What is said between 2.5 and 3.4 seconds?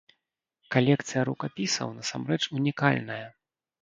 унікальная.